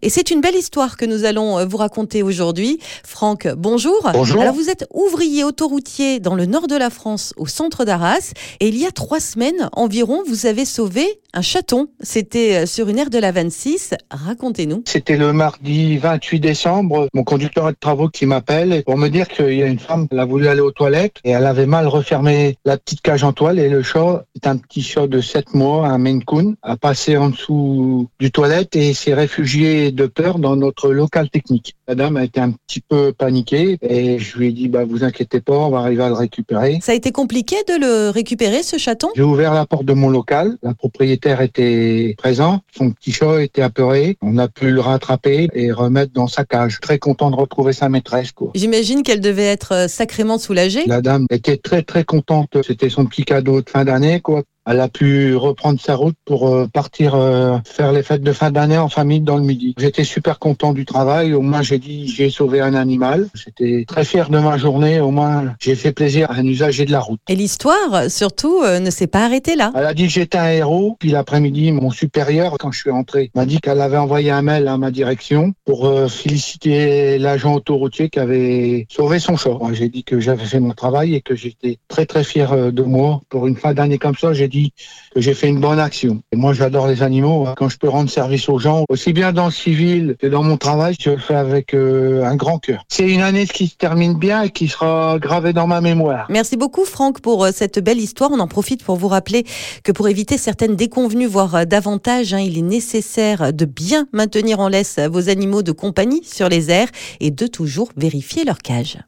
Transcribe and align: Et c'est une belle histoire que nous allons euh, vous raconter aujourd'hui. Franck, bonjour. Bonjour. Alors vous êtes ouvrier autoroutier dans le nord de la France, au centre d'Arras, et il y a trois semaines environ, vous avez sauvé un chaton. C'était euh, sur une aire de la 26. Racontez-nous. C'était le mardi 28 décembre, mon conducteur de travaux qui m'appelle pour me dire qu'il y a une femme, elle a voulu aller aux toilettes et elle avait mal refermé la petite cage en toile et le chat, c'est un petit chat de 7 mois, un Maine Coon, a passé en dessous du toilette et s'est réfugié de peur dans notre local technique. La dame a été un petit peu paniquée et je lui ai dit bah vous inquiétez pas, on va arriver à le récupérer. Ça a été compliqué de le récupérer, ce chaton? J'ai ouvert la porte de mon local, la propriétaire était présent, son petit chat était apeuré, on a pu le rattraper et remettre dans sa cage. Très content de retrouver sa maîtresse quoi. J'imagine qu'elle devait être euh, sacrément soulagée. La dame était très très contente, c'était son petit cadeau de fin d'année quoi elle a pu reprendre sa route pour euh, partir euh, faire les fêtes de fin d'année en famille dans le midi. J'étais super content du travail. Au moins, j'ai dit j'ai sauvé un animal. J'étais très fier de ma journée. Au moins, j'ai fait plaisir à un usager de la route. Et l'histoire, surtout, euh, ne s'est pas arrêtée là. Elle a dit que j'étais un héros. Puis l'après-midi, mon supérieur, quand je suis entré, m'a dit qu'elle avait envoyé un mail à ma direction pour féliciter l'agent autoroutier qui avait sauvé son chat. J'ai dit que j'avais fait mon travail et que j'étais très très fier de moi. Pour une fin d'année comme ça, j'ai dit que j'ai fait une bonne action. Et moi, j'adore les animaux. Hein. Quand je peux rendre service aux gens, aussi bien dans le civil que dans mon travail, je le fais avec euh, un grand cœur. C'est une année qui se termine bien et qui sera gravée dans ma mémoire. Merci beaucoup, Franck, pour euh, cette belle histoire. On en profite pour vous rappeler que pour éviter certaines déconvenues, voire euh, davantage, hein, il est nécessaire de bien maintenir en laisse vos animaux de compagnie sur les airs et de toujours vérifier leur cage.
Et 0.00 0.10
c'est 0.10 0.30
une 0.30 0.40
belle 0.40 0.54
histoire 0.54 0.96
que 0.96 1.04
nous 1.04 1.24
allons 1.24 1.58
euh, 1.58 1.64
vous 1.64 1.76
raconter 1.76 2.22
aujourd'hui. 2.22 2.78
Franck, 3.04 3.48
bonjour. 3.56 4.08
Bonjour. 4.12 4.40
Alors 4.40 4.54
vous 4.54 4.70
êtes 4.70 4.86
ouvrier 4.94 5.42
autoroutier 5.42 6.20
dans 6.20 6.36
le 6.36 6.46
nord 6.46 6.68
de 6.68 6.76
la 6.76 6.88
France, 6.88 7.34
au 7.36 7.48
centre 7.48 7.84
d'Arras, 7.84 8.32
et 8.60 8.68
il 8.68 8.76
y 8.76 8.86
a 8.86 8.92
trois 8.92 9.18
semaines 9.18 9.68
environ, 9.72 10.22
vous 10.24 10.46
avez 10.46 10.64
sauvé 10.64 11.20
un 11.34 11.42
chaton. 11.42 11.88
C'était 12.00 12.62
euh, 12.62 12.66
sur 12.66 12.88
une 12.88 12.98
aire 12.98 13.10
de 13.10 13.18
la 13.18 13.32
26. 13.32 13.94
Racontez-nous. 14.12 14.84
C'était 14.86 15.16
le 15.16 15.32
mardi 15.32 15.98
28 15.98 16.38
décembre, 16.38 17.08
mon 17.12 17.24
conducteur 17.24 17.66
de 17.66 17.76
travaux 17.78 18.08
qui 18.08 18.24
m'appelle 18.24 18.84
pour 18.84 18.96
me 18.96 19.08
dire 19.08 19.26
qu'il 19.26 19.54
y 19.54 19.64
a 19.64 19.66
une 19.66 19.80
femme, 19.80 20.06
elle 20.12 20.20
a 20.20 20.24
voulu 20.24 20.46
aller 20.46 20.60
aux 20.60 20.70
toilettes 20.70 21.16
et 21.24 21.30
elle 21.30 21.46
avait 21.46 21.66
mal 21.66 21.88
refermé 21.88 22.56
la 22.64 22.78
petite 22.78 23.00
cage 23.00 23.24
en 23.24 23.32
toile 23.32 23.58
et 23.58 23.68
le 23.68 23.82
chat, 23.82 24.24
c'est 24.34 24.46
un 24.46 24.58
petit 24.58 24.82
chat 24.82 25.08
de 25.08 25.20
7 25.20 25.54
mois, 25.54 25.88
un 25.88 25.98
Maine 25.98 26.22
Coon, 26.22 26.54
a 26.62 26.76
passé 26.76 27.16
en 27.16 27.30
dessous 27.30 28.08
du 28.20 28.30
toilette 28.30 28.76
et 28.76 28.94
s'est 28.94 29.14
réfugié 29.14 29.87
de 29.92 30.06
peur 30.06 30.38
dans 30.38 30.56
notre 30.56 30.90
local 30.90 31.30
technique. 31.30 31.74
La 31.86 31.94
dame 31.94 32.16
a 32.16 32.24
été 32.24 32.40
un 32.40 32.52
petit 32.52 32.80
peu 32.80 33.12
paniquée 33.12 33.78
et 33.82 34.18
je 34.18 34.38
lui 34.38 34.48
ai 34.48 34.52
dit 34.52 34.68
bah 34.68 34.84
vous 34.84 35.04
inquiétez 35.04 35.40
pas, 35.40 35.56
on 35.56 35.70
va 35.70 35.78
arriver 35.78 36.02
à 36.02 36.08
le 36.08 36.14
récupérer. 36.14 36.78
Ça 36.82 36.92
a 36.92 36.94
été 36.94 37.12
compliqué 37.12 37.56
de 37.66 37.78
le 37.80 38.10
récupérer, 38.10 38.62
ce 38.62 38.76
chaton? 38.78 39.08
J'ai 39.16 39.22
ouvert 39.22 39.54
la 39.54 39.66
porte 39.66 39.84
de 39.84 39.92
mon 39.92 40.10
local, 40.10 40.56
la 40.62 40.74
propriétaire 40.74 41.40
était 41.40 42.14
présent, 42.18 42.60
son 42.76 42.90
petit 42.90 43.12
chat 43.12 43.42
était 43.42 43.62
apeuré, 43.62 44.16
on 44.22 44.38
a 44.38 44.48
pu 44.48 44.70
le 44.70 44.80
rattraper 44.80 45.48
et 45.54 45.72
remettre 45.72 46.12
dans 46.12 46.26
sa 46.26 46.44
cage. 46.44 46.78
Très 46.80 46.98
content 46.98 47.30
de 47.30 47.36
retrouver 47.36 47.72
sa 47.72 47.88
maîtresse 47.88 48.32
quoi. 48.32 48.50
J'imagine 48.54 49.02
qu'elle 49.02 49.20
devait 49.20 49.42
être 49.44 49.72
euh, 49.72 49.88
sacrément 49.88 50.38
soulagée. 50.38 50.84
La 50.86 51.00
dame 51.00 51.26
était 51.30 51.56
très 51.56 51.82
très 51.82 52.04
contente, 52.04 52.58
c'était 52.62 52.90
son 52.90 53.06
petit 53.06 53.24
cadeau 53.24 53.62
de 53.62 53.70
fin 53.70 53.84
d'année 53.84 54.20
quoi 54.20 54.42
elle 54.68 54.80
a 54.80 54.88
pu 54.88 55.34
reprendre 55.34 55.80
sa 55.80 55.94
route 55.94 56.16
pour 56.26 56.48
euh, 56.48 56.66
partir 56.66 57.14
euh, 57.14 57.56
faire 57.64 57.90
les 57.90 58.02
fêtes 58.02 58.22
de 58.22 58.32
fin 58.32 58.50
d'année 58.50 58.76
en 58.76 58.90
famille 58.90 59.22
dans 59.22 59.38
le 59.38 59.42
midi. 59.42 59.74
J'étais 59.78 60.04
super 60.04 60.38
content 60.38 60.74
du 60.74 60.84
travail. 60.84 61.32
Au 61.32 61.40
moins, 61.40 61.62
j'ai 61.62 61.78
dit 61.78 62.06
j'ai 62.06 62.28
sauvé 62.28 62.60
un 62.60 62.74
animal. 62.74 63.28
J'étais 63.32 63.86
très 63.88 64.04
fier 64.04 64.28
de 64.28 64.38
ma 64.38 64.58
journée. 64.58 65.00
Au 65.00 65.10
moins, 65.10 65.54
j'ai 65.58 65.74
fait 65.74 65.92
plaisir 65.92 66.30
à 66.30 66.34
un 66.34 66.44
usager 66.44 66.84
de 66.84 66.92
la 66.92 67.00
route. 67.00 67.18
Et 67.28 67.34
l'histoire, 67.34 68.10
surtout, 68.10 68.60
euh, 68.62 68.78
ne 68.78 68.90
s'est 68.90 69.06
pas 69.06 69.24
arrêtée 69.24 69.56
là. 69.56 69.72
Elle 69.74 69.86
a 69.86 69.94
dit 69.94 70.06
que 70.06 70.12
j'étais 70.12 70.36
un 70.36 70.50
héros. 70.50 70.96
Puis 71.00 71.10
l'après-midi, 71.10 71.72
mon 71.72 71.90
supérieur, 71.90 72.58
quand 72.58 72.70
je 72.70 72.78
suis 72.78 72.90
entré, 72.90 73.30
m'a 73.34 73.46
dit 73.46 73.60
qu'elle 73.60 73.80
avait 73.80 73.96
envoyé 73.96 74.30
un 74.30 74.42
mail 74.42 74.68
à 74.68 74.76
ma 74.76 74.90
direction 74.90 75.54
pour 75.64 75.90
féliciter 76.10 77.18
l'agent 77.18 77.54
autoroutier 77.54 78.10
qui 78.10 78.18
avait 78.18 78.86
sauvé 78.90 79.18
son 79.18 79.36
chat. 79.36 79.56
J'ai 79.72 79.88
dit 79.88 80.04
que 80.04 80.20
j'avais 80.20 80.44
fait 80.44 80.60
mon 80.60 80.72
travail 80.72 81.14
et 81.14 81.22
que 81.22 81.34
j'étais 81.34 81.78
très 81.88 82.04
très 82.04 82.22
fier 82.22 82.72
de 82.72 82.82
moi. 82.82 83.22
Pour 83.30 83.46
une 83.46 83.56
fin 83.56 83.72
d'année 83.72 83.98
comme 83.98 84.14
ça, 84.14 84.34
j'ai 84.34 84.48
dit 84.48 84.57
que 85.14 85.20
j'ai 85.20 85.34
fait 85.34 85.48
une 85.48 85.60
bonne 85.60 85.78
action. 85.78 86.22
Et 86.32 86.36
moi, 86.36 86.52
j'adore 86.52 86.86
les 86.86 87.02
animaux. 87.02 87.46
Hein. 87.46 87.54
Quand 87.56 87.68
je 87.68 87.78
peux 87.78 87.88
rendre 87.88 88.10
service 88.10 88.48
aux 88.48 88.58
gens, 88.58 88.84
aussi 88.88 89.12
bien 89.12 89.32
dans 89.32 89.46
le 89.46 89.52
civil 89.52 90.16
que 90.20 90.26
dans 90.26 90.42
mon 90.42 90.56
travail, 90.56 90.96
je 90.98 91.10
le 91.10 91.18
fais 91.18 91.34
avec 91.34 91.74
euh, 91.74 92.24
un 92.24 92.36
grand 92.36 92.58
cœur. 92.58 92.84
C'est 92.88 93.08
une 93.08 93.22
année 93.22 93.46
qui 93.46 93.68
se 93.68 93.76
termine 93.76 94.14
bien 94.18 94.42
et 94.42 94.50
qui 94.50 94.68
sera 94.68 95.18
gravée 95.18 95.52
dans 95.52 95.66
ma 95.66 95.80
mémoire. 95.80 96.26
Merci 96.28 96.56
beaucoup, 96.56 96.84
Franck, 96.84 97.20
pour 97.20 97.44
euh, 97.44 97.50
cette 97.52 97.78
belle 97.78 97.98
histoire. 97.98 98.30
On 98.32 98.40
en 98.40 98.48
profite 98.48 98.84
pour 98.84 98.96
vous 98.96 99.08
rappeler 99.08 99.44
que 99.84 99.92
pour 99.92 100.08
éviter 100.08 100.38
certaines 100.38 100.76
déconvenues, 100.76 101.26
voire 101.26 101.54
euh, 101.54 101.64
davantage, 101.64 102.34
hein, 102.34 102.40
il 102.40 102.58
est 102.58 102.62
nécessaire 102.62 103.52
de 103.52 103.64
bien 103.64 104.06
maintenir 104.12 104.60
en 104.60 104.68
laisse 104.68 104.98
vos 104.98 105.28
animaux 105.28 105.62
de 105.62 105.72
compagnie 105.72 106.22
sur 106.24 106.48
les 106.48 106.70
airs 106.70 106.88
et 107.20 107.30
de 107.30 107.46
toujours 107.46 107.90
vérifier 107.96 108.44
leur 108.44 108.58
cage. 108.58 108.98